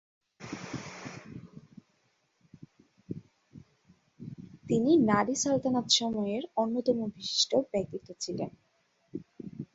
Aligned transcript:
তিনি 4.67 4.91
নারী 5.11 5.35
সালতানাত 5.35 5.87
সময়ের 5.91 6.43
অন্যতম 6.55 6.97
বিশিষ্ট 7.15 7.51
ব্যক্তিত্ব 7.71 8.09
ছিলেন। 8.23 8.51